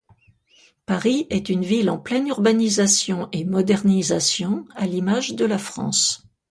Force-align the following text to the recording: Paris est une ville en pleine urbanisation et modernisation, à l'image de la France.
Paris 0.87 1.27
est 1.29 1.49
une 1.49 1.63
ville 1.63 1.91
en 1.91 1.99
pleine 1.99 2.25
urbanisation 2.25 3.29
et 3.31 3.45
modernisation, 3.45 4.65
à 4.75 4.87
l'image 4.87 5.35
de 5.35 5.45
la 5.45 5.59
France. 5.59 6.23